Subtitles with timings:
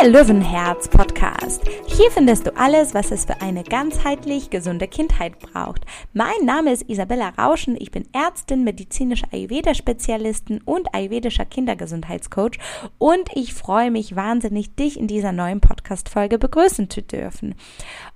[0.00, 1.62] Der Löwenherz Podcast.
[1.86, 5.84] Hier findest du alles, was es für eine ganzheitlich gesunde Kindheit braucht.
[6.14, 7.76] Mein Name ist Isabella Rauschen.
[7.78, 12.58] Ich bin Ärztin, medizinische Ayurveda-Spezialistin und ayurvedischer Kindergesundheitscoach.
[12.96, 17.54] Und ich freue mich wahnsinnig, dich in dieser neuen Podcast-Folge begrüßen zu dürfen.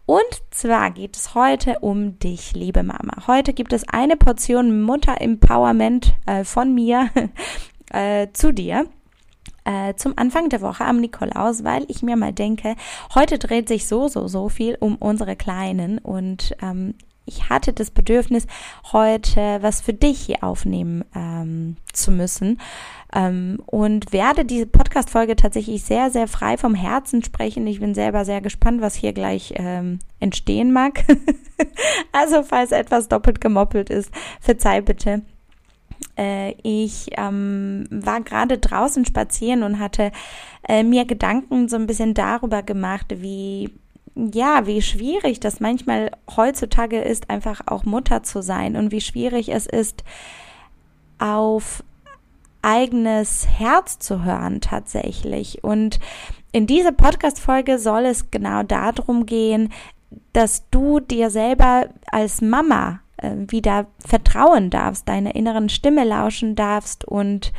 [0.07, 3.27] Und zwar geht es heute um dich, liebe Mama.
[3.27, 7.11] Heute gibt es eine Portion Mutter-Empowerment äh, von mir
[7.93, 8.86] äh, zu dir
[9.64, 12.77] äh, zum Anfang der Woche am Nikolaus, weil ich mir mal denke,
[13.14, 16.95] heute dreht sich so, so, so viel um unsere Kleinen und ähm,
[17.27, 18.46] ich hatte das Bedürfnis,
[18.93, 22.61] heute was für dich hier aufnehmen ähm, zu müssen
[23.14, 27.67] ähm, und werde diese Podcast-Folge tatsächlich sehr, sehr frei vom Herzen sprechen.
[27.67, 31.05] Ich bin selber sehr gespannt, was hier gleich ähm, entstehen mag.
[32.12, 35.22] also, falls etwas doppelt gemoppelt ist, verzeih bitte
[36.62, 40.12] ich ähm, war gerade draußen spazieren und hatte
[40.69, 43.70] äh, mir Gedanken so ein bisschen darüber gemacht, wie
[44.15, 49.48] ja, wie schwierig das manchmal heutzutage ist, einfach auch Mutter zu sein und wie schwierig
[49.48, 50.05] es ist,
[51.19, 51.83] auf
[52.62, 55.65] eigenes Herz zu hören tatsächlich.
[55.65, 55.98] Und
[56.53, 59.72] in dieser Podcast-Folge soll es genau darum gehen,
[60.33, 67.04] dass du dir selber als Mama äh, wieder vertrauen darfst, deiner inneren Stimme lauschen darfst
[67.04, 67.52] und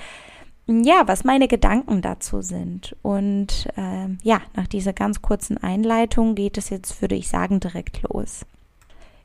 [0.67, 2.95] ja, was meine Gedanken dazu sind.
[3.03, 8.01] Und äh, ja, nach dieser ganz kurzen Einleitung geht es jetzt, würde ich sagen, direkt
[8.01, 8.45] los.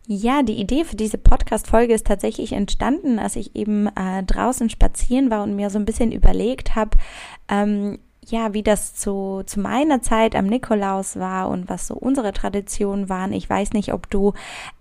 [0.07, 5.31] Ja, die Idee für diese Podcast-Folge ist tatsächlich entstanden, als ich eben äh, draußen spazieren
[5.31, 6.99] war und mir so ein bisschen überlegt habe,
[7.49, 7.99] ähm,
[8.31, 13.09] ja, wie das zu, zu meiner Zeit am Nikolaus war und was so unsere Traditionen
[13.09, 13.33] waren.
[13.33, 14.33] Ich weiß nicht, ob du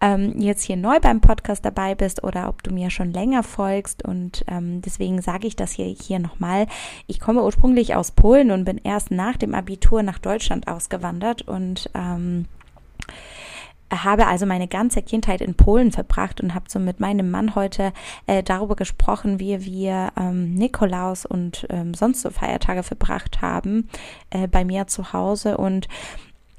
[0.02, 4.04] ähm, jetzt hier neu beim Podcast dabei bist oder ob du mir schon länger folgst
[4.04, 6.68] und ähm, deswegen sage ich das hier, hier nochmal.
[7.08, 11.90] Ich komme ursprünglich aus Polen und bin erst nach dem Abitur nach Deutschland ausgewandert und
[11.94, 12.46] ähm,
[13.92, 17.92] habe also meine ganze Kindheit in Polen verbracht und habe so mit meinem Mann heute
[18.28, 23.90] äh, darüber gesprochen, wie wir ähm, Nikolaus und ähm, sonst so Feiertage verbracht haben
[24.30, 25.58] äh, bei mir zu Hause.
[25.58, 25.88] Und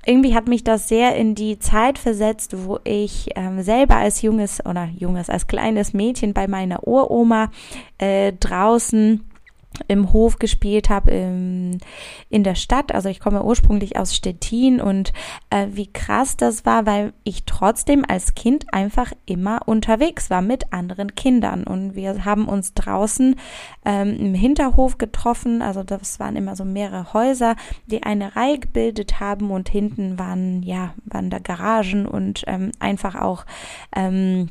[0.06, 4.64] irgendwie hat mich das sehr in die Zeit versetzt, wo ich ähm, selber als junges
[4.64, 7.50] oder junges, als kleines Mädchen bei meiner Uroma
[7.98, 9.29] äh, draußen
[9.88, 11.80] im Hof gespielt habe in,
[12.30, 12.92] der Stadt.
[12.92, 15.12] Also ich komme ursprünglich aus Stettin und
[15.50, 20.72] äh, wie krass das war, weil ich trotzdem als Kind einfach immer unterwegs war mit
[20.72, 23.36] anderen Kindern und wir haben uns draußen
[23.84, 25.62] ähm, im Hinterhof getroffen.
[25.62, 30.62] Also das waren immer so mehrere Häuser, die eine Reihe gebildet haben und hinten waren
[30.62, 33.44] ja waren da Garagen und ähm, einfach auch
[33.94, 34.48] ähm,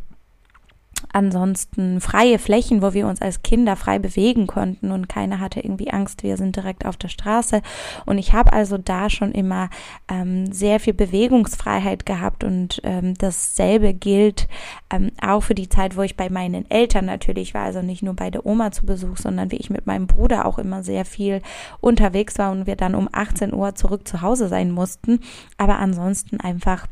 [1.11, 5.91] ansonsten freie Flächen, wo wir uns als Kinder frei bewegen konnten und keiner hatte irgendwie
[5.91, 7.61] Angst, wir sind direkt auf der Straße.
[8.05, 9.69] Und ich habe also da schon immer
[10.09, 14.47] ähm, sehr viel Bewegungsfreiheit gehabt und ähm, dasselbe gilt
[14.91, 18.15] ähm, auch für die Zeit, wo ich bei meinen Eltern natürlich war, also nicht nur
[18.15, 21.41] bei der Oma zu Besuch, sondern wie ich mit meinem Bruder auch immer sehr viel
[21.81, 25.19] unterwegs war und wir dann um 18 Uhr zurück zu Hause sein mussten.
[25.57, 26.87] Aber ansonsten einfach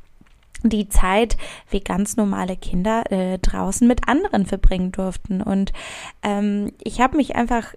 [0.63, 1.38] die Zeit
[1.69, 5.41] wie ganz normale Kinder äh, draußen mit anderen verbringen durften.
[5.41, 5.73] Und
[6.23, 7.73] ähm, ich habe mich einfach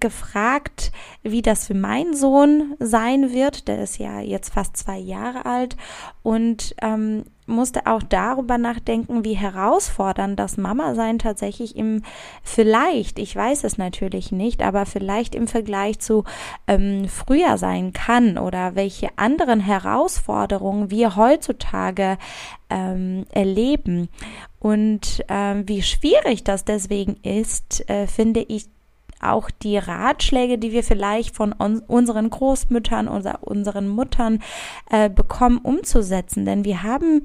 [0.00, 3.68] gefragt, wie das für meinen Sohn sein wird.
[3.68, 5.76] Der ist ja jetzt fast zwei Jahre alt
[6.22, 12.02] und ähm, musste auch darüber nachdenken, wie herausfordernd das Mama-Sein tatsächlich im
[12.42, 16.24] vielleicht, ich weiß es natürlich nicht, aber vielleicht im Vergleich zu
[16.66, 22.18] ähm, früher sein kann oder welche anderen Herausforderungen wir heutzutage
[22.68, 24.08] ähm, erleben.
[24.58, 28.66] Und ähm, wie schwierig das deswegen ist, äh, finde ich
[29.20, 34.40] auch die Ratschläge, die wir vielleicht von on, unseren Großmüttern oder unseren Muttern
[34.90, 36.44] äh, bekommen, umzusetzen.
[36.44, 37.22] Denn wir haben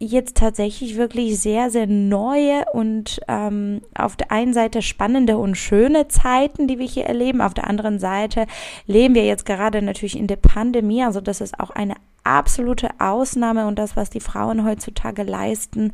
[0.00, 6.08] jetzt tatsächlich wirklich sehr, sehr neue und ähm, auf der einen Seite spannende und schöne
[6.08, 7.40] Zeiten, die wir hier erleben.
[7.40, 8.46] Auf der anderen Seite
[8.86, 11.02] leben wir jetzt gerade natürlich in der Pandemie.
[11.02, 15.92] Also das ist auch eine absolute Ausnahme und das, was die Frauen heutzutage leisten.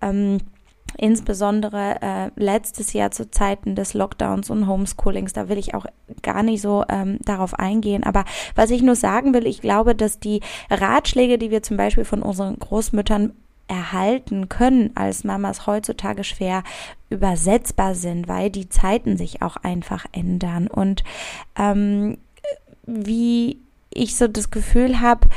[0.00, 0.38] Ähm,
[0.98, 5.86] insbesondere äh, letztes Jahr zu Zeiten des Lockdowns und Homeschoolings, da will ich auch
[6.22, 8.04] gar nicht so ähm, darauf eingehen.
[8.04, 8.24] Aber
[8.54, 10.40] was ich nur sagen will, ich glaube, dass die
[10.70, 13.32] Ratschläge, die wir zum Beispiel von unseren Großmüttern
[13.68, 16.62] erhalten können als Mamas heutzutage schwer
[17.08, 20.66] übersetzbar sind, weil die Zeiten sich auch einfach ändern.
[20.66, 21.04] Und
[21.56, 22.18] ähm,
[22.84, 23.58] wie
[23.94, 25.28] ich so das Gefühl habe,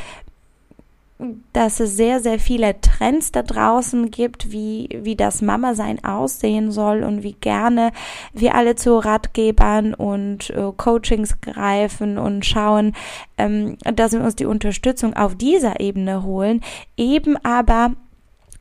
[1.54, 7.04] dass es sehr, sehr viele Trends da draußen gibt, wie, wie das Mama-Sein aussehen soll
[7.04, 7.92] und wie gerne
[8.34, 12.94] wir alle zu Ratgebern und äh, Coachings greifen und schauen,
[13.38, 16.62] ähm, dass wir uns die Unterstützung auf dieser Ebene holen,
[16.98, 17.94] eben aber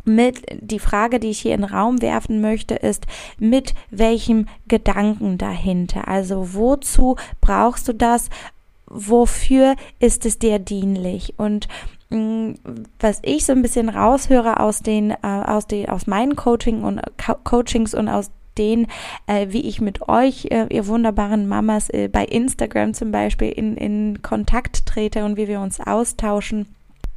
[0.04, 3.06] mit die Frage, die ich hier in den Raum werfen möchte, ist,
[3.38, 6.06] mit welchem Gedanken dahinter?
[6.08, 8.28] Also wozu brauchst du das?
[8.86, 11.34] Wofür ist es dir dienlich?
[11.38, 11.68] Und
[12.10, 17.00] was ich so ein bisschen raushöre aus den, äh, aus den, aus meinen Coaching und
[17.16, 18.86] Co Coachings und aus den,
[19.26, 23.76] äh, wie ich mit euch, äh, ihr wunderbaren Mamas, äh, bei Instagram zum Beispiel in,
[23.76, 26.66] in Kontakt trete und wie wir uns austauschen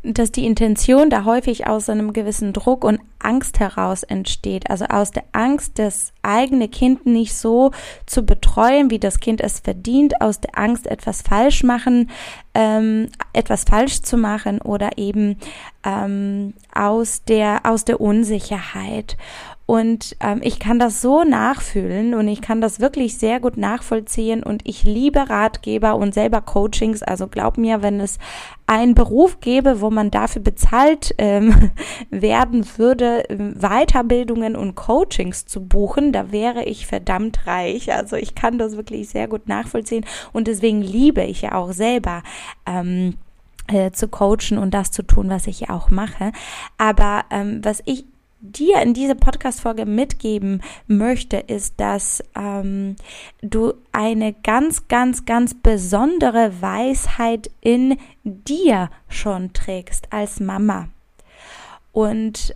[0.04, 4.70] dass die Intention da häufig aus einem gewissen Druck und Angst heraus entsteht.
[4.70, 7.72] Also aus der Angst, das eigene Kind nicht so
[8.06, 12.10] zu betreuen, wie das Kind es verdient, aus der Angst, etwas falsch machen,
[12.54, 15.38] ähm, etwas falsch zu machen oder eben
[15.84, 19.18] ähm, aus der aus der Unsicherheit.
[19.68, 24.42] Und ähm, ich kann das so nachfühlen und ich kann das wirklich sehr gut nachvollziehen
[24.42, 27.04] und ich liebe Ratgeber und selber Coachings.
[27.04, 28.18] Also glaub mir, wenn es
[28.66, 31.72] einen Beruf gäbe, wo man dafür bezahlt ähm,
[32.10, 37.92] werden würde, Weiterbildungen und Coachings zu buchen, da wäre ich verdammt reich.
[37.92, 42.24] Also ich kann das wirklich sehr gut nachvollziehen und deswegen liebe ich ja auch selber.
[42.66, 43.16] Ähm,
[43.70, 46.32] äh, zu coachen und das zu tun, was ich auch mache.
[46.78, 48.06] Aber ähm, was ich
[48.52, 52.96] dir in dieser Podcast-Folge mitgeben möchte, ist, dass ähm,
[53.42, 60.90] du eine ganz, ganz, ganz besondere Weisheit in dir schon trägst als Mama.
[61.92, 62.56] Und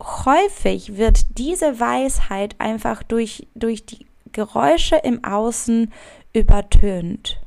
[0.00, 5.92] häufig wird diese Weisheit einfach durch, durch die Geräusche im Außen
[6.32, 7.40] übertönt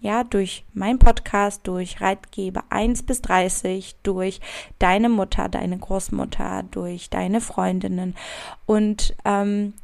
[0.00, 4.40] ja, durch mein Podcast, durch Ratgeber 1 bis 30, durch
[4.78, 8.14] deine Mutter, deine Großmutter, durch deine Freundinnen.
[8.64, 9.74] Und ähm,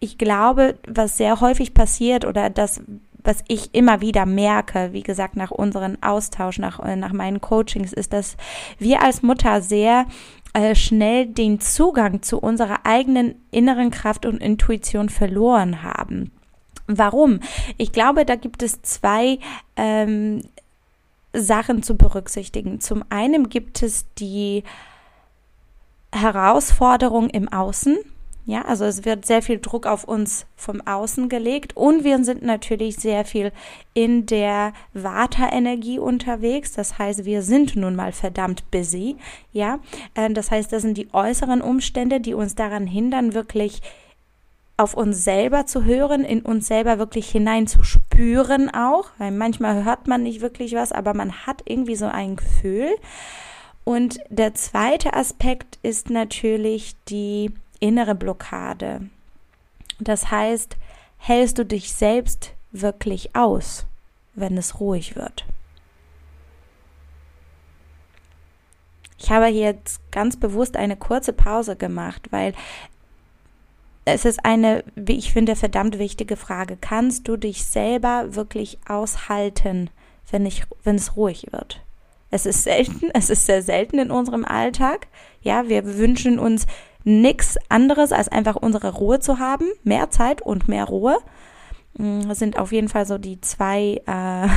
[0.00, 2.82] ich glaube, was sehr häufig passiert oder das,
[3.22, 7.92] was ich immer wieder merke, wie gesagt, nach unserem Austausch, nach, äh, nach meinen Coachings,
[7.92, 8.36] ist, dass
[8.78, 10.06] wir als Mutter sehr
[10.52, 16.32] äh, schnell den Zugang zu unserer eigenen inneren Kraft und Intuition verloren haben.
[16.98, 17.40] Warum?
[17.76, 19.38] Ich glaube, da gibt es zwei
[19.76, 20.42] ähm,
[21.32, 22.80] Sachen zu berücksichtigen.
[22.80, 24.64] Zum einen gibt es die
[26.12, 27.98] Herausforderung im Außen.
[28.46, 32.42] Ja, also es wird sehr viel Druck auf uns vom Außen gelegt und wir sind
[32.42, 33.52] natürlich sehr viel
[33.94, 36.72] in der Vata-Energie unterwegs.
[36.72, 39.16] Das heißt, wir sind nun mal verdammt busy.
[39.52, 39.78] Ja,
[40.14, 43.82] äh, das heißt, das sind die äußeren Umstände, die uns daran hindern, wirklich
[44.80, 50.22] auf uns selber zu hören, in uns selber wirklich hineinzuspüren auch, weil manchmal hört man
[50.22, 52.88] nicht wirklich was, aber man hat irgendwie so ein Gefühl.
[53.84, 59.02] Und der zweite Aspekt ist natürlich die innere Blockade.
[59.98, 60.76] Das heißt,
[61.18, 63.84] hältst du dich selbst wirklich aus,
[64.34, 65.44] wenn es ruhig wird?
[69.18, 72.54] Ich habe hier jetzt ganz bewusst eine kurze Pause gemacht, weil
[74.04, 76.76] es ist eine, wie ich finde, verdammt wichtige Frage.
[76.80, 79.90] Kannst du dich selber wirklich aushalten,
[80.30, 81.82] wenn, ich, wenn es ruhig wird?
[82.30, 85.08] Es ist selten, es ist sehr selten in unserem Alltag.
[85.42, 86.66] Ja, wir wünschen uns
[87.04, 89.66] nichts anderes, als einfach unsere Ruhe zu haben.
[89.84, 91.18] Mehr Zeit und mehr Ruhe.
[91.94, 94.48] Mm, das sind auf jeden Fall so die zwei äh,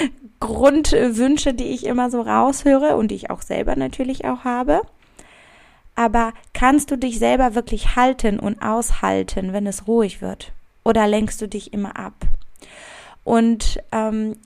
[0.40, 4.82] Grundwünsche, die ich immer so raushöre und die ich auch selber natürlich auch habe
[5.94, 10.52] aber kannst du dich selber wirklich halten und aushalten, wenn es ruhig wird?
[10.84, 12.14] Oder lenkst du dich immer ab?
[13.22, 14.36] Und ähm,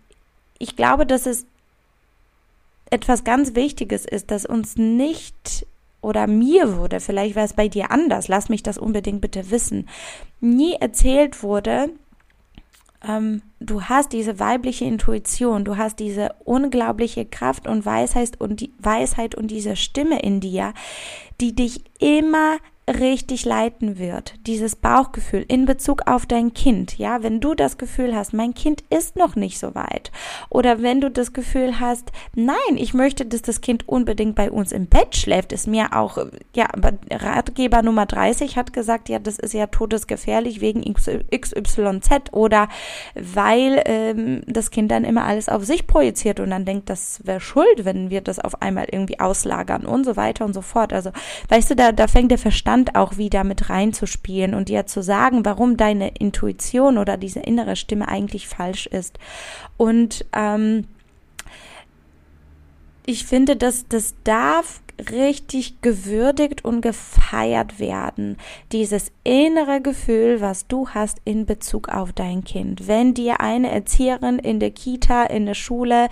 [0.59, 1.47] ich glaube, dass es
[2.91, 5.67] etwas ganz Wichtiges ist, dass uns nicht
[6.01, 9.89] oder mir wurde, vielleicht war es bei dir anders, lass mich das unbedingt bitte wissen,
[10.41, 11.91] nie erzählt wurde,
[13.07, 18.73] ähm, du hast diese weibliche Intuition, du hast diese unglaubliche Kraft und Weisheit und die
[18.79, 20.75] Weisheit und diese Stimme in dir,
[21.41, 22.59] die dich immer
[22.89, 28.15] richtig leiten wird, dieses Bauchgefühl in Bezug auf dein Kind, ja, wenn du das Gefühl
[28.15, 30.11] hast, mein Kind ist noch nicht so weit.
[30.49, 34.73] Oder wenn du das Gefühl hast, nein, ich möchte, dass das Kind unbedingt bei uns
[34.73, 36.19] im Bett schläft, ist mir auch,
[36.55, 36.69] ja,
[37.11, 42.69] Ratgeber Nummer 30 hat gesagt, ja, das ist ja todesgefährlich wegen XYZ oder
[43.15, 47.41] weil ähm, das Kind dann immer alles auf sich projiziert und dann denkt, das wäre
[47.41, 50.93] schuld, wenn wir das auf einmal irgendwie auslagern und so weiter und so fort.
[50.93, 51.11] Also,
[51.49, 55.03] weißt du, da, da fängt der Verstand Verstand auch wieder mit reinzuspielen und dir zu
[55.03, 59.19] sagen, warum deine Intuition oder diese innere Stimme eigentlich falsch ist.
[59.77, 60.87] Und ähm,
[63.05, 64.81] ich finde, dass das darf
[65.11, 68.37] richtig gewürdigt und gefeiert werden.
[68.73, 72.87] Dieses innere Gefühl, was du hast in Bezug auf dein Kind.
[72.87, 76.09] Wenn dir eine Erzieherin in der Kita, in der Schule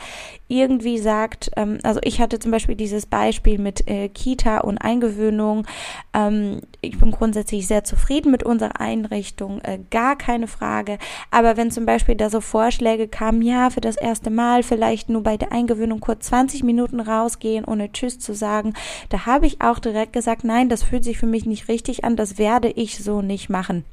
[0.48, 5.66] irgendwie sagt, ähm, also ich hatte zum Beispiel dieses Beispiel mit äh, Kita und Eingewöhnung.
[6.14, 10.98] Ähm, ich bin grundsätzlich sehr zufrieden mit unserer Einrichtung, äh, gar keine Frage.
[11.30, 15.22] Aber wenn zum Beispiel da so Vorschläge kamen, ja, für das erste Mal vielleicht nur
[15.22, 18.74] bei der Eingewöhnung kurz 20 Minuten rausgehen, ohne Tschüss zu sagen,
[19.08, 22.16] da habe ich auch direkt gesagt, nein, das fühlt sich für mich nicht richtig an,
[22.16, 23.84] das werde ich so nicht machen.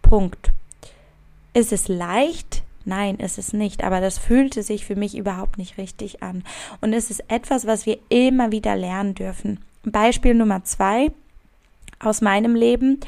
[0.00, 0.50] Punkt.
[1.54, 2.62] Ist es leicht?
[2.84, 6.44] Nein, ist es nicht, aber das fühlte sich für mich überhaupt nicht richtig an.
[6.80, 9.60] Und es ist etwas, was wir immer wieder lernen dürfen.
[9.84, 11.10] Beispiel Nummer zwei
[12.00, 13.00] aus meinem Leben.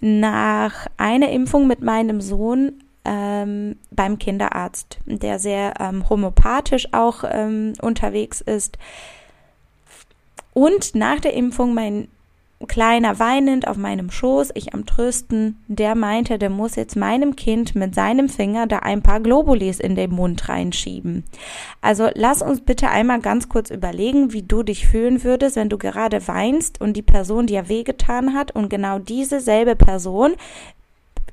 [0.00, 2.72] Nach einer Impfung mit meinem Sohn
[3.04, 8.78] ähm, beim Kinderarzt, der sehr ähm, homöopathisch auch ähm, unterwegs ist,
[10.52, 12.08] und nach der Impfung mein
[12.68, 17.74] Kleiner weinend auf meinem Schoß, ich am Trösten, der meinte, der muss jetzt meinem Kind
[17.74, 21.24] mit seinem Finger da ein paar Globulis in den Mund reinschieben.
[21.80, 25.78] Also lass uns bitte einmal ganz kurz überlegen, wie du dich fühlen würdest, wenn du
[25.78, 30.34] gerade weinst und die Person dir wehgetan hat und genau diese selbe Person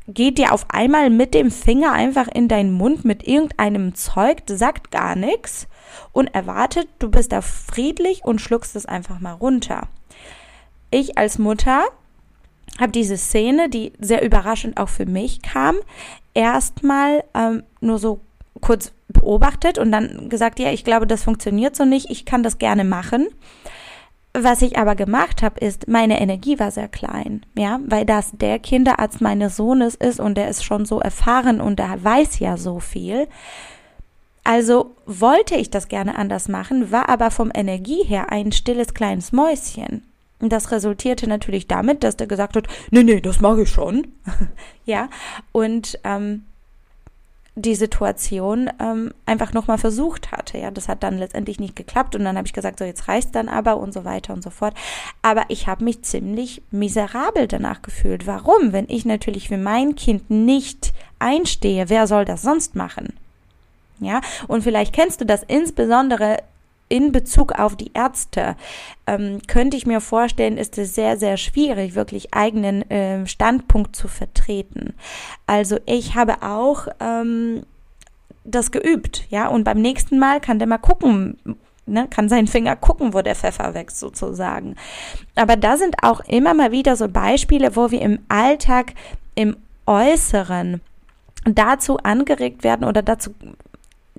[0.07, 4.91] geht dir auf einmal mit dem Finger einfach in deinen Mund mit irgendeinem Zeug, sagt
[4.91, 5.67] gar nichts
[6.13, 9.89] und erwartet, du bist da friedlich und schluckst es einfach mal runter.
[10.89, 11.83] Ich als Mutter
[12.79, 15.75] habe diese Szene, die sehr überraschend auch für mich kam,
[16.33, 18.21] erstmal ähm, nur so
[18.61, 22.57] kurz beobachtet und dann gesagt, ja, ich glaube, das funktioniert so nicht, ich kann das
[22.57, 23.27] gerne machen.
[24.33, 28.59] Was ich aber gemacht habe, ist, meine Energie war sehr klein, ja, weil das der
[28.59, 32.79] Kinderarzt meines Sohnes ist und der ist schon so erfahren und der weiß ja so
[32.79, 33.27] viel.
[34.43, 39.31] Also wollte ich das gerne anders machen, war aber vom Energie her ein stilles kleines
[39.31, 40.06] Mäuschen.
[40.39, 44.07] Und das resultierte natürlich damit, dass der gesagt hat, nee, nee, das mache ich schon.
[44.85, 45.09] ja,
[45.51, 46.43] und ähm,
[47.57, 50.59] die Situation ähm, einfach nochmal versucht hatte.
[50.59, 53.33] Ja, das hat dann letztendlich nicht geklappt und dann habe ich gesagt, so jetzt reißt
[53.33, 54.75] dann aber und so weiter und so fort.
[55.23, 58.27] Aber ich habe mich ziemlich miserabel danach gefühlt.
[58.27, 58.73] Warum?
[58.73, 63.13] Wenn ich natürlich für mein Kind nicht einstehe, wer soll das sonst machen?
[63.99, 66.37] Ja, und vielleicht kennst du das insbesondere
[66.89, 68.55] in Bezug auf die Ärzte
[69.05, 74.07] ähm, könnte ich mir vorstellen, ist es sehr, sehr schwierig, wirklich eigenen äh, Standpunkt zu
[74.07, 74.93] vertreten.
[75.45, 77.63] Also ich habe auch ähm,
[78.43, 81.37] das geübt, ja, und beim nächsten Mal kann der mal gucken,
[81.85, 84.75] ne, kann seinen Finger gucken, wo der Pfeffer wächst sozusagen.
[85.35, 88.93] Aber da sind auch immer mal wieder so Beispiele, wo wir im Alltag,
[89.35, 90.81] im Äußeren
[91.45, 93.33] dazu angeregt werden oder dazu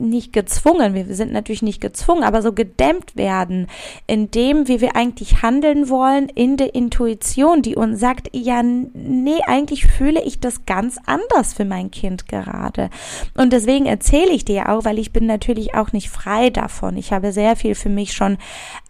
[0.01, 3.67] nicht gezwungen, wir sind natürlich nicht gezwungen, aber so gedämmt werden,
[4.07, 9.41] in dem, wie wir eigentlich handeln wollen, in der Intuition, die uns sagt, ja, nee,
[9.47, 12.91] eigentlich fühle ich das ganz anders für mein Kind gerade.
[13.35, 16.97] Und deswegen erzähle ich dir auch, weil ich bin natürlich auch nicht frei davon.
[16.97, 18.39] Ich habe sehr viel für mich schon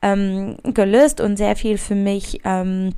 [0.03, 2.95] ähm, gelöst und sehr viel für mich ähm,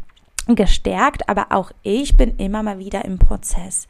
[0.54, 3.88] gestärkt, aber auch ich bin immer mal wieder im Prozess.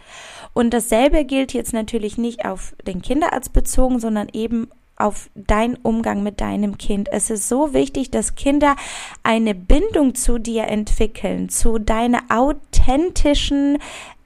[0.53, 6.23] Und dasselbe gilt jetzt natürlich nicht auf den Kinderarzt bezogen, sondern eben auf deinen Umgang
[6.23, 7.09] mit deinem Kind.
[7.11, 8.77] Es ist so wichtig, dass Kinder
[9.23, 13.79] eine Bindung zu dir entwickeln, zu deiner authentischen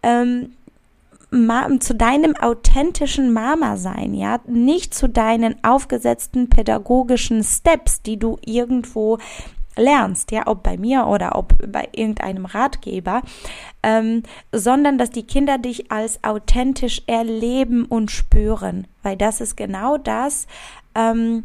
[0.02, 0.52] ähm,
[1.80, 9.18] zu deinem authentischen Mama sein, ja, nicht zu deinen aufgesetzten pädagogischen Steps, die du irgendwo
[9.76, 13.22] lernst, ja, ob bei mir oder ob bei irgendeinem Ratgeber,
[13.82, 19.96] ähm, sondern dass die Kinder dich als authentisch erleben und spüren, weil das ist genau
[19.98, 20.46] das,
[20.94, 21.44] ähm,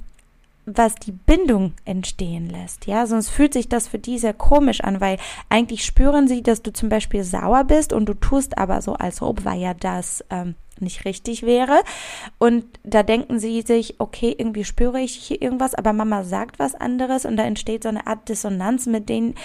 [0.66, 2.86] was die Bindung entstehen lässt.
[2.86, 5.18] Ja, sonst fühlt sich das für die sehr komisch an, weil
[5.50, 9.22] eigentlich spüren sie, dass du zum Beispiel sauer bist und du tust aber so, als
[9.22, 11.82] ob war ja das ähm, nicht richtig wäre.
[12.38, 16.76] Und da denken sie sich, okay, irgendwie spüre ich hier irgendwas, aber Mama sagt was
[16.76, 19.36] anderes und da entsteht so eine Art Dissonanz, mit denen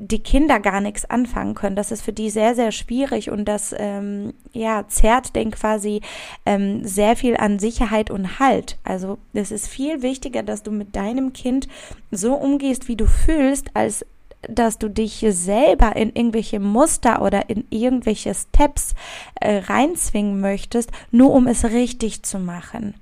[0.00, 1.74] die Kinder gar nichts anfangen können.
[1.74, 6.02] Das ist für die sehr, sehr schwierig und das ähm, ja, zerrt den quasi
[6.46, 8.78] ähm, sehr viel an Sicherheit und Halt.
[8.84, 11.66] Also es ist viel wichtiger, dass du mit deinem Kind
[12.12, 14.06] so umgehst, wie du fühlst, als
[14.42, 18.94] dass du dich selber in irgendwelche Muster oder in irgendwelche Steps
[19.40, 22.94] äh, reinzwingen möchtest, nur um es richtig zu machen.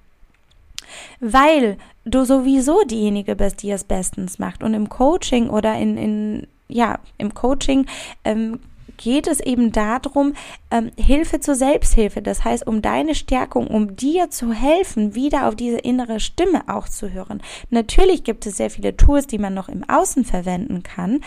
[1.21, 4.63] Weil du sowieso diejenige bist, die es bestens macht.
[4.63, 7.87] Und im Coaching oder in, in ja, im Coaching
[8.25, 8.61] ähm,
[8.97, 10.35] geht es eben darum,
[10.71, 12.23] ähm, Hilfe zur Selbsthilfe.
[12.23, 16.89] Das heißt, um deine Stärkung, um dir zu helfen, wieder auf diese innere Stimme auch
[16.89, 17.43] zu hören.
[17.71, 21.21] Natürlich gibt es sehr viele Tools, die man noch im Außen verwenden kann.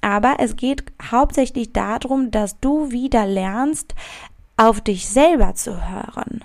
[0.00, 3.94] Aber es geht hauptsächlich darum, dass du wieder lernst,
[4.56, 6.44] auf dich selber zu hören.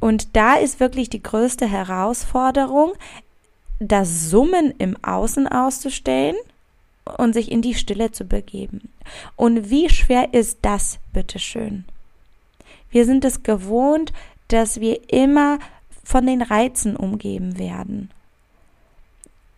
[0.00, 2.92] Und da ist wirklich die größte Herausforderung,
[3.78, 6.36] das Summen im Außen auszustellen
[7.18, 8.88] und sich in die Stille zu begeben.
[9.36, 11.84] Und wie schwer ist das, bitteschön?
[12.90, 14.12] Wir sind es gewohnt,
[14.48, 15.58] dass wir immer
[16.04, 18.10] von den Reizen umgeben werden.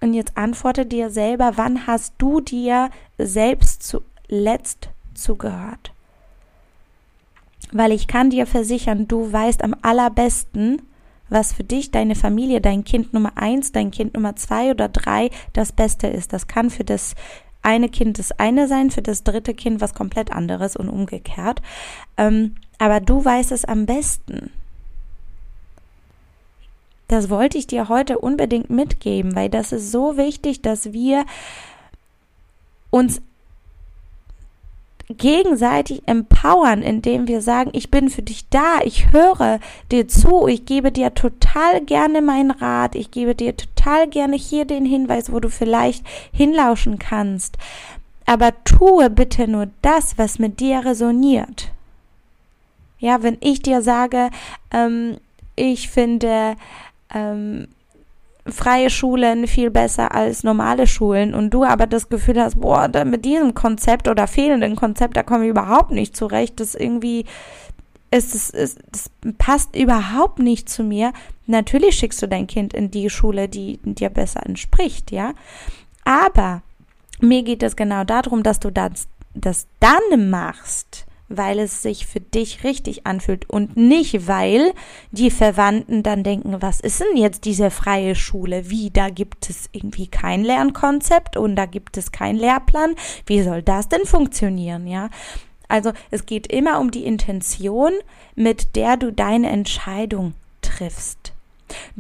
[0.01, 5.93] Und jetzt antworte dir selber, wann hast du dir selbst zuletzt zugehört?
[7.73, 10.83] Weil ich kann dir versichern, du weißt am allerbesten,
[11.29, 15.31] was für dich, deine Familie, dein Kind Nummer eins, dein Kind Nummer zwei oder drei
[15.53, 16.33] das Beste ist.
[16.33, 17.15] Das kann für das
[17.63, 21.61] eine Kind das eine sein, für das dritte Kind was komplett anderes und umgekehrt.
[22.17, 24.51] Ähm, aber du weißt es am besten.
[27.09, 31.25] Das wollte ich dir heute unbedingt mitgeben, weil das ist so wichtig, dass wir
[32.91, 33.23] uns
[35.11, 39.59] gegenseitig empowern, indem wir sagen, ich bin für dich da, ich höre
[39.91, 44.67] dir zu, ich gebe dir total gerne meinen Rat, ich gebe dir total gerne hier
[44.67, 47.57] den Hinweis, wo du vielleicht hinlauschen kannst.
[48.27, 51.71] Aber tue bitte nur das, was mit dir resoniert.
[52.99, 54.31] Ja, wenn ich dir sage,
[54.71, 55.17] ähm,
[55.57, 56.57] ich finde,
[57.15, 57.69] ähm,
[58.53, 63.25] freie Schulen viel besser als normale Schulen und du aber das Gefühl hast, boah, mit
[63.25, 67.25] diesem Konzept oder fehlenden Konzept, da komme ich überhaupt nicht zurecht, das irgendwie
[68.11, 71.13] ist es, ist, das passt überhaupt nicht zu mir.
[71.47, 75.35] Natürlich schickst du dein Kind in die Schule, die dir besser entspricht, ja.
[76.05, 76.63] Aber
[77.21, 82.21] mir geht es genau darum, dass du das, das dann machst, weil es sich für
[82.21, 84.73] dich richtig anfühlt und nicht, weil
[85.11, 88.71] die Verwandten dann denken, was ist denn jetzt diese freie Schule?
[88.71, 92.95] Wie, da gibt es irgendwie kein Lernkonzept und da gibt es keinen Lehrplan.
[93.27, 95.11] Wie soll das denn funktionieren, ja?
[95.69, 97.93] Also es geht immer um die Intention,
[98.35, 101.35] mit der du deine Entscheidung triffst.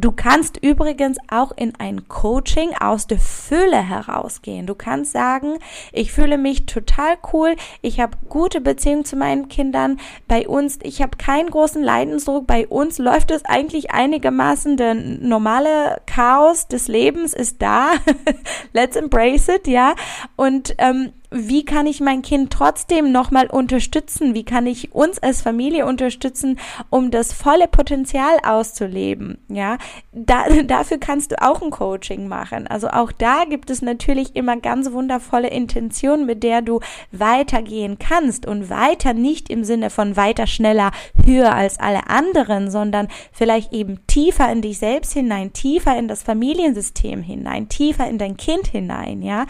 [0.01, 4.65] Du kannst übrigens auch in ein Coaching aus der Fülle herausgehen.
[4.65, 5.59] Du kannst sagen,
[5.93, 11.03] ich fühle mich total cool, ich habe gute Beziehungen zu meinen Kindern, bei uns, ich
[11.03, 17.35] habe keinen großen Leidensdruck, bei uns läuft es eigentlich einigermaßen, der normale Chaos des Lebens
[17.35, 17.91] ist da.
[18.73, 19.97] Let's embrace it, ja.
[20.37, 24.35] Und ähm, wie kann ich mein Kind trotzdem nochmal unterstützen?
[24.35, 29.39] Wie kann ich uns als Familie unterstützen, um das volle Potenzial auszuleben?
[29.49, 29.77] Ja,
[30.13, 32.67] da, dafür kannst du auch ein Coaching machen.
[32.67, 36.81] Also auch da gibt es natürlich immer ganz wundervolle Intentionen, mit der du
[37.13, 40.93] weitergehen kannst und weiter nicht im Sinne von weiter, schneller,
[41.25, 46.23] höher als alle anderen, sondern vielleicht eben tiefer in dich selbst hinein, tiefer in das
[46.23, 49.47] Familiensystem hinein, tiefer in dein Kind hinein, ja.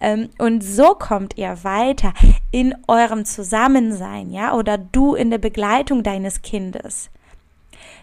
[0.00, 2.14] Ähm, und so kommt kommt ihr weiter
[2.50, 7.10] in eurem Zusammensein, ja, oder du in der Begleitung deines Kindes.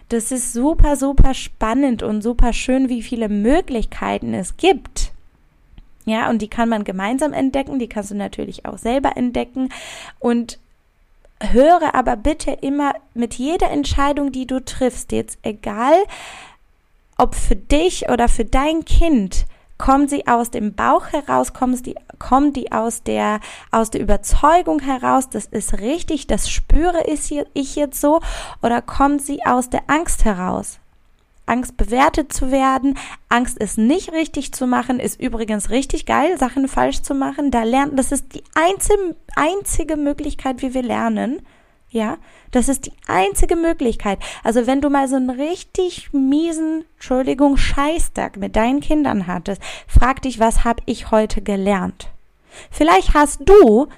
[0.08, 5.12] Das ist super, super spannend und super schön, wie viele Möglichkeiten es gibt.
[6.06, 9.68] Ja, und die kann man gemeinsam entdecken, die kannst du natürlich auch selber entdecken
[10.18, 10.58] und
[11.42, 15.98] höre aber bitte immer mit jeder Entscheidung, die du triffst, jetzt egal,
[17.18, 19.44] ob für dich oder für dein Kind,
[19.80, 21.54] Kommt sie aus dem Bauch heraus?
[21.54, 23.40] Kommt die, kommt die aus der,
[23.70, 25.30] aus der Überzeugung heraus?
[25.30, 28.20] Das ist richtig, das spüre ich jetzt so?
[28.62, 30.80] Oder kommt sie aus der Angst heraus?
[31.46, 32.98] Angst bewertet zu werden,
[33.30, 37.50] Angst es nicht richtig zu machen, ist übrigens richtig geil, Sachen falsch zu machen.
[37.50, 41.40] Da lernt, das ist die einzige, einzige Möglichkeit, wie wir lernen.
[41.92, 42.18] Ja,
[42.52, 44.20] das ist die einzige Möglichkeit.
[44.44, 50.22] Also wenn du mal so einen richtig miesen, Entschuldigung, Scheißtag mit deinen Kindern hattest, frag
[50.22, 52.08] dich, was habe ich heute gelernt?
[52.70, 53.88] Vielleicht hast du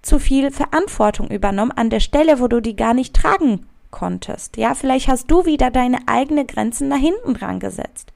[0.00, 4.56] zu viel Verantwortung übernommen an der Stelle, wo du die gar nicht tragen konntest.
[4.56, 8.12] Ja, vielleicht hast du wieder deine eigenen Grenzen nach hinten dran gesetzt.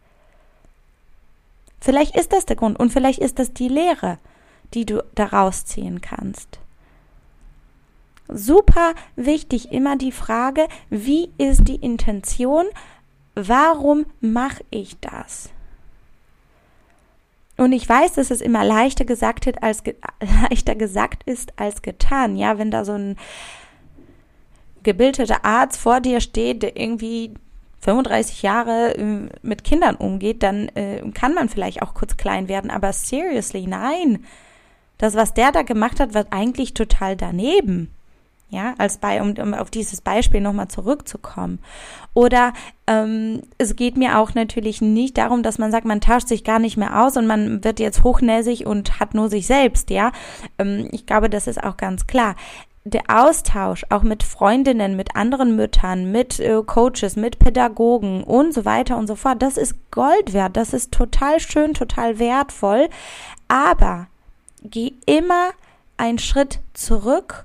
[1.81, 4.19] Vielleicht ist das der Grund und vielleicht ist das die Lehre,
[4.73, 6.61] die du daraus ziehen kannst
[8.29, 12.67] super wichtig immer die Frage, wie ist die Intention?
[13.35, 15.51] Warum mache ich das?
[17.57, 19.83] Und ich weiß, dass es immer leichter gesagt, hat als
[20.43, 22.37] leichter gesagt ist als getan.
[22.37, 23.17] Ja, wenn da so ein
[24.85, 27.35] gebildeter Arzt vor dir steht, der irgendwie
[27.81, 32.71] 35 Jahre äh, mit Kindern umgeht, dann äh, kann man vielleicht auch kurz klein werden.
[32.71, 34.25] Aber seriously, nein.
[34.97, 37.93] Das, was der da gemacht hat, war eigentlich total daneben.
[38.51, 41.59] Ja, als bei, um, um auf dieses Beispiel nochmal zurückzukommen.
[42.15, 42.55] Oder
[42.87, 46.59] ähm, es geht mir auch natürlich nicht darum, dass man sagt, man tauscht sich gar
[46.59, 50.13] nicht mehr aus und man wird jetzt hochnäsig und hat nur sich selbst, ja.
[50.59, 52.37] Ähm, ich glaube, das ist auch ganz klar
[52.91, 58.65] der Austausch auch mit Freundinnen, mit anderen Müttern, mit äh, Coaches, mit Pädagogen und so
[58.65, 62.89] weiter und so fort, das ist Gold wert, das ist total schön, total wertvoll,
[63.49, 64.07] aber
[64.63, 65.51] geh immer
[65.97, 67.45] einen Schritt zurück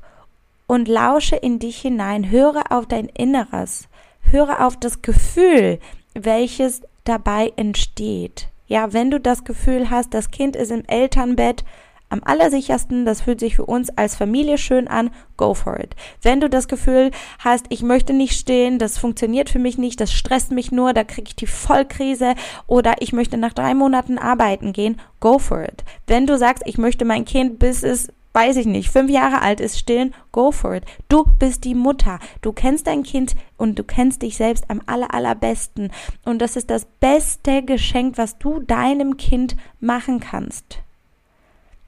[0.73, 3.87] und lausche in dich hinein, höre auf dein Inneres,
[4.21, 5.77] höre auf das Gefühl,
[6.15, 8.47] welches dabei entsteht.
[8.65, 11.63] Ja, wenn du das Gefühl hast, das Kind ist im Elternbett,
[12.09, 15.95] am allersichersten, das fühlt sich für uns als Familie schön an, go for it.
[16.23, 20.11] Wenn du das Gefühl hast, ich möchte nicht stehen, das funktioniert für mich nicht, das
[20.11, 22.33] stresst mich nur, da kriege ich die Vollkrise
[22.65, 25.83] oder ich möchte nach drei Monaten arbeiten gehen, go for it.
[26.07, 29.59] Wenn du sagst, ich möchte mein Kind bis es weiß ich nicht, fünf Jahre alt
[29.59, 30.83] ist, stillen, go for it.
[31.07, 32.19] Du bist die Mutter.
[32.41, 35.91] Du kennst dein Kind und du kennst dich selbst am aller, allerbesten.
[36.25, 40.79] Und das ist das beste Geschenk, was du deinem Kind machen kannst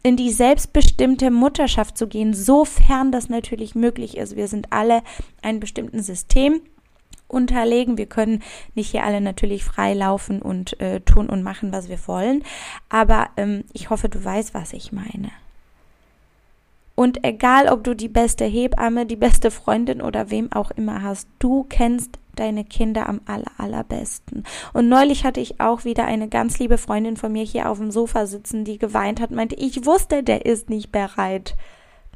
[0.05, 4.35] in die selbstbestimmte Mutterschaft zu gehen, sofern das natürlich möglich ist.
[4.35, 5.01] Wir sind alle
[5.41, 6.61] einem bestimmten System
[7.27, 7.97] unterlegen.
[7.97, 8.43] Wir können
[8.75, 12.43] nicht hier alle natürlich frei laufen und äh, tun und machen, was wir wollen.
[12.87, 15.31] Aber ähm, ich hoffe, du weißt, was ich meine.
[16.95, 21.27] Und egal, ob du die beste Hebamme, die beste Freundin oder wem auch immer hast,
[21.39, 24.43] du kennst deine Kinder am aller, allerbesten.
[24.73, 27.91] Und neulich hatte ich auch wieder eine ganz liebe Freundin von mir hier auf dem
[27.91, 31.55] Sofa sitzen, die geweint hat, meinte, ich wusste, der ist nicht bereit.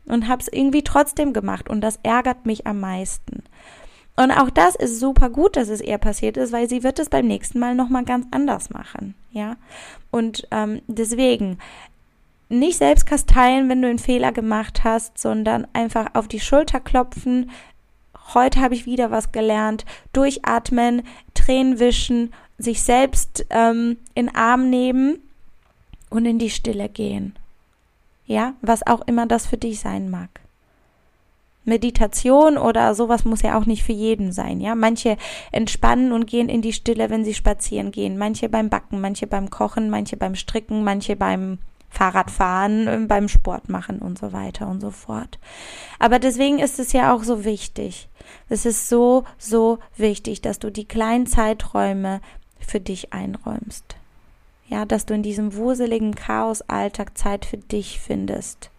[0.05, 1.69] Und hab's irgendwie trotzdem gemacht.
[1.69, 3.43] Und das ärgert mich am meisten.
[4.15, 7.09] Und auch das ist super gut, dass es ihr passiert ist, weil sie wird es
[7.09, 9.15] beim nächsten Mal nochmal ganz anders machen.
[9.31, 9.55] Ja.
[10.11, 11.59] Und ähm, deswegen,
[12.49, 17.51] nicht selbst kasteien, wenn du einen Fehler gemacht hast, sondern einfach auf die Schulter klopfen,
[18.33, 25.19] heute habe ich wieder was gelernt, durchatmen, Tränen wischen, sich selbst ähm, in Arm nehmen
[26.09, 27.35] und in die Stille gehen.
[28.25, 30.29] Ja, was auch immer das für dich sein mag.
[31.65, 34.75] Meditation oder sowas muss ja auch nicht für jeden sein, ja.
[34.75, 35.17] Manche
[35.51, 38.17] entspannen und gehen in die Stille, wenn sie spazieren gehen.
[38.17, 43.69] Manche beim Backen, manche beim Kochen, manche beim Stricken, manche beim Fahrradfahren, äh, beim Sport
[43.69, 45.39] machen und so weiter und so fort.
[45.97, 48.09] Aber deswegen ist es ja auch so wichtig.
[48.47, 52.21] Es ist so, so wichtig, dass du die kleinen Zeiträume
[52.59, 53.95] für dich einräumst.
[54.67, 58.69] Ja, dass du in diesem wuseligen Chaos-Alltag Zeit für dich findest.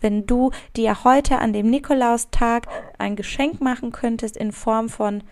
[0.00, 5.24] Wenn du dir heute an dem Nikolaustag ein Geschenk machen könntest in Form von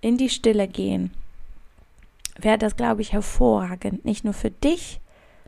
[0.00, 1.12] in die Stille gehen,
[2.44, 4.04] wäre das, glaube ich, hervorragend.
[4.04, 5.00] Nicht nur für dich,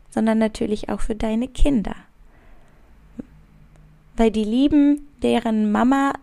[0.09, 1.95] sondern natürlich auch für deine Kinder.
[4.15, 6.13] Weil die lieben deren Mama,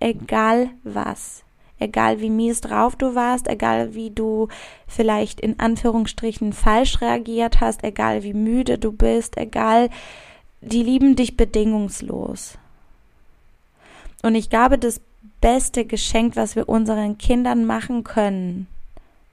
[0.00, 1.44] egal was.
[1.80, 4.48] Egal wie mies drauf du warst, egal wie du
[4.88, 9.88] vielleicht in Anführungsstrichen falsch reagiert hast, egal wie müde du bist, egal,
[10.60, 12.58] die lieben dich bedingungslos.
[14.22, 15.00] Und ich glaube, das
[15.40, 18.66] beste Geschenk, was wir unseren Kindern machen können,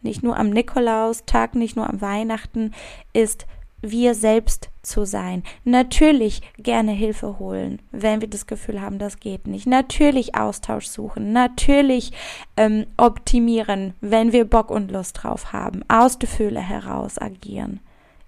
[0.06, 2.72] nicht nur am Nikolaustag, nicht nur am Weihnachten,
[3.12, 3.46] ist
[3.82, 5.44] wir selbst zu sein.
[5.64, 9.68] Natürlich gerne Hilfe holen, wenn wir das Gefühl haben, das geht nicht.
[9.68, 11.34] Natürlich Austausch suchen.
[11.34, 12.12] Natürlich
[12.56, 15.84] ähm, optimieren, wenn wir Bock und Lust drauf haben.
[15.88, 17.80] Aus der Fühle heraus agieren.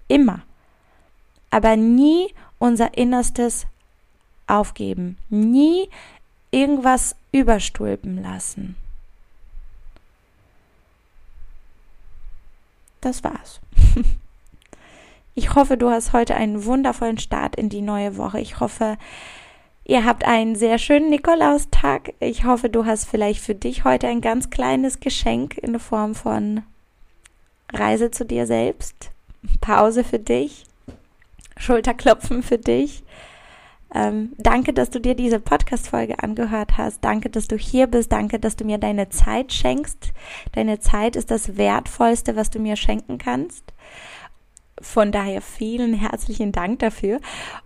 [0.06, 0.42] Immer.
[1.50, 3.66] Aber nie unser Innerstes
[4.46, 5.16] aufgeben.
[5.28, 5.88] Nie
[6.50, 8.76] irgendwas überstülpen lassen.
[13.00, 13.60] Das war's.
[15.38, 18.40] Ich hoffe, du hast heute einen wundervollen Start in die neue Woche.
[18.40, 18.98] Ich hoffe,
[19.84, 22.12] ihr habt einen sehr schönen Nikolaustag.
[22.18, 26.16] Ich hoffe, du hast vielleicht für dich heute ein ganz kleines Geschenk in der Form
[26.16, 26.64] von
[27.72, 29.12] Reise zu dir selbst,
[29.60, 30.64] Pause für dich,
[31.56, 33.04] Schulterklopfen für dich.
[33.94, 37.02] Ähm, danke, dass du dir diese Podcast-Folge angehört hast.
[37.02, 38.12] Danke, dass du hier bist.
[38.12, 40.12] Danke, dass du mir deine Zeit schenkst.
[40.52, 43.72] Deine Zeit ist das Wertvollste, was du mir schenken kannst.
[44.80, 47.20] Von daher vielen herzlichen Dank dafür.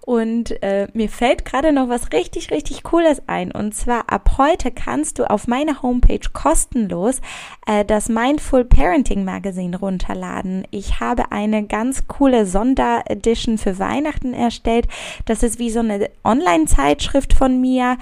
[0.05, 3.53] Und äh, mir fällt gerade noch was richtig, richtig Cooles ein.
[3.53, 7.21] Und zwar ab heute kannst du auf meiner Homepage kostenlos
[7.67, 10.67] äh, das Mindful Parenting Magazine runterladen.
[10.71, 14.89] Ich habe eine ganz coole Sonderedition für Weihnachten erstellt.
[15.27, 17.99] Das ist wie so eine Online-Zeitschrift von mir.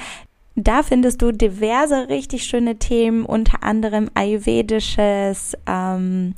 [0.63, 6.35] Da findest du diverse richtig schöne Themen, unter anderem ayurvedisches, ähm,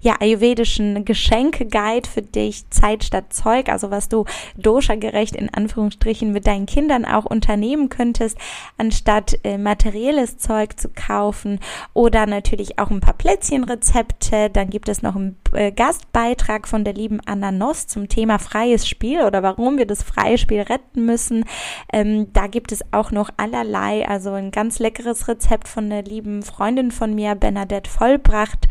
[0.00, 6.46] ja, ayurvedischen Geschenke-Guide für dich, Zeit statt Zeug, also was du dosha-gerecht in Anführungsstrichen mit
[6.46, 8.38] deinen Kindern auch unternehmen könntest,
[8.78, 11.58] anstatt äh, materielles Zeug zu kaufen
[11.94, 14.50] oder natürlich auch ein paar Plätzchenrezepte.
[14.50, 18.86] Dann gibt es noch einen äh, Gastbeitrag von der lieben Anna Noss zum Thema freies
[18.86, 21.44] Spiel oder warum wir das freie Spiel retten müssen.
[21.92, 26.42] Ähm, da gibt es auch noch allerlei, also ein ganz leckeres Rezept von der lieben
[26.42, 28.68] Freundin von mir, Bernadette Vollbracht.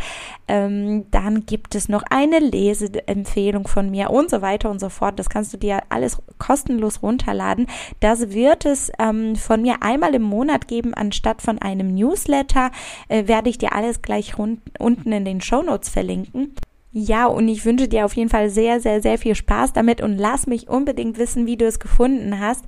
[0.48, 5.18] Ähm, dann gibt es noch eine Leseempfehlung von mir und so weiter und so fort.
[5.18, 7.68] Das kannst du dir alles kostenlos runterladen.
[8.00, 12.72] Das wird es ähm, von mir einmal im Monat geben, anstatt von einem Newsletter.
[13.08, 16.54] Äh, werde ich dir alles gleich unten in den Show verlinken.
[16.96, 20.16] Ja, und ich wünsche dir auf jeden Fall sehr, sehr, sehr viel Spaß damit und
[20.16, 22.66] lass mich unbedingt wissen, wie du es gefunden hast.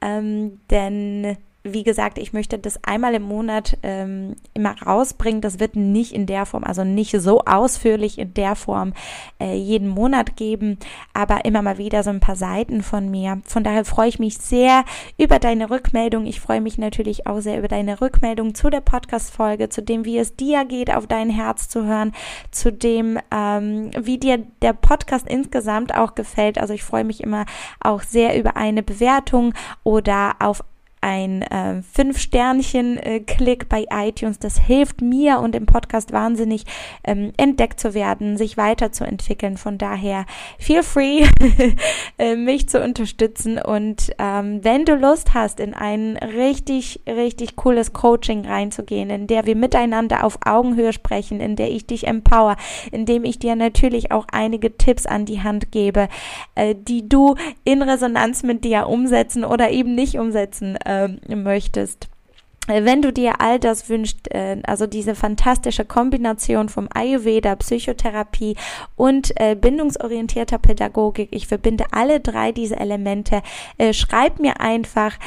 [0.00, 1.36] Ähm, denn
[1.72, 5.40] wie gesagt, ich möchte das einmal im Monat ähm, immer rausbringen.
[5.40, 8.92] Das wird nicht in der Form, also nicht so ausführlich in der Form
[9.40, 10.78] äh, jeden Monat geben,
[11.14, 13.40] aber immer mal wieder so ein paar Seiten von mir.
[13.44, 14.84] Von daher freue ich mich sehr
[15.18, 16.26] über deine Rückmeldung.
[16.26, 20.18] Ich freue mich natürlich auch sehr über deine Rückmeldung zu der Podcast-Folge, zu dem, wie
[20.18, 22.12] es dir geht, auf dein Herz zu hören,
[22.50, 26.58] zu dem, ähm, wie dir der Podcast insgesamt auch gefällt.
[26.58, 27.46] Also ich freue mich immer
[27.80, 30.62] auch sehr über eine Bewertung oder auf
[31.06, 34.40] ein äh, Fünf-Sternchen-Klick äh, bei iTunes.
[34.40, 36.64] Das hilft mir und im Podcast wahnsinnig
[37.04, 39.56] ähm, entdeckt zu werden, sich weiterzuentwickeln.
[39.56, 40.26] Von daher
[40.58, 41.24] feel free,
[42.18, 43.58] äh, mich zu unterstützen.
[43.58, 49.46] Und ähm, wenn du Lust hast, in ein richtig, richtig cooles Coaching reinzugehen, in der
[49.46, 52.56] wir miteinander auf Augenhöhe sprechen, in der ich dich empower,
[52.90, 56.08] in dem ich dir natürlich auch einige Tipps an die Hand gebe,
[56.56, 60.95] äh, die du in Resonanz mit dir umsetzen oder eben nicht umsetzen äh,
[61.28, 62.08] möchtest.
[62.68, 68.56] Äh, wenn du dir all das wünschst, äh, also diese fantastische Kombination vom Ayurveda, Psychotherapie
[68.96, 73.42] und äh, bindungsorientierter Pädagogik, ich verbinde alle drei diese Elemente,
[73.92, 75.18] schreib mir einfach,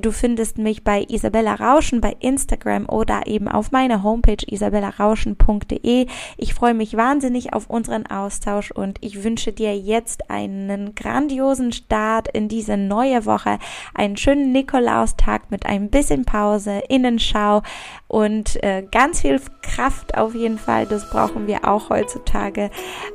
[0.00, 6.06] du findest mich bei Isabella Rauschen bei Instagram oder eben auf meiner Homepage isabellarauschen.de.
[6.36, 12.28] Ich freue mich wahnsinnig auf unseren Austausch und ich wünsche dir jetzt einen grandiosen Start
[12.28, 13.58] in diese neue Woche,
[13.94, 17.62] einen schönen Nikolaustag mit ein bisschen Pause Innenschau
[18.06, 20.86] und äh, ganz viel Kraft auf jeden Fall.
[20.86, 22.70] Das brauchen wir auch heutzutage.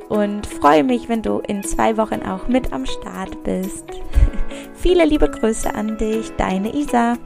[0.08, 3.84] Und freue mich, wenn du in zwei Wochen auch mit am Start bist.
[4.74, 7.16] Viele liebe Grüße an dich, deine Isa.